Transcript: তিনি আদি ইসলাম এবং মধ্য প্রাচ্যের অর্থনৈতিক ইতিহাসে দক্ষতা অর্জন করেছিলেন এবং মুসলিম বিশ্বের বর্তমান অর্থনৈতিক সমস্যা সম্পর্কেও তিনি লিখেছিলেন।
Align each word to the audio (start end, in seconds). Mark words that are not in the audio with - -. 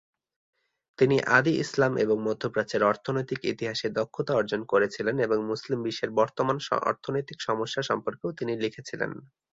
তিনি 0.99 1.17
আদি 1.31 1.53
ইসলাম 1.63 1.93
এবং 1.97 2.17
মধ্য 2.27 2.43
প্রাচ্যের 2.53 2.83
অর্থনৈতিক 2.83 3.39
ইতিহাসে 3.45 3.87
দক্ষতা 3.91 4.33
অর্জন 4.35 4.61
করেছিলেন 4.65 5.15
এবং 5.19 5.37
মুসলিম 5.47 5.79
বিশ্বের 5.83 6.11
বর্তমান 6.19 6.57
অর্থনৈতিক 6.83 7.37
সমস্যা 7.41 7.81
সম্পর্কেও 7.89 8.37
তিনি 8.39 8.53
লিখেছিলেন। 8.63 9.11